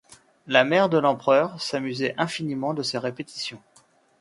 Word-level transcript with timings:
La 0.47 0.63
mère 0.63 0.89
de 0.89 0.97
l'empereur 0.97 1.61
s'amusait 1.61 2.15
infiniment 2.17 2.73
de 2.73 2.81
ces 2.81 2.97
répétitions. 2.97 3.61